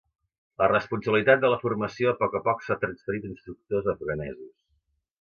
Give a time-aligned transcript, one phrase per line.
[0.61, 4.53] La responsabilitat de la formació a poc a poc s'ha transferit a instructors afganesos.